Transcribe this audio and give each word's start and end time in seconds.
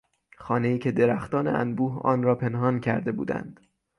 خانهای 0.37 0.79
که 0.79 0.91
درختان 0.91 1.47
انبوه 1.47 1.99
آن 2.01 2.23
را 2.23 2.35
پنهان 2.35 2.79
کرده 2.79 3.11
بودند 3.11 3.59